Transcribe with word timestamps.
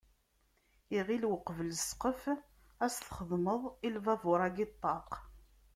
Iɣil 0.97 1.23
uqbel 1.33 1.69
ssqef, 1.81 2.21
ad 2.83 2.89
s-txedmeḍ 2.93 3.61
i 3.87 3.89
lbabur-agi 3.95 4.65
ṭṭaq. 4.73 5.11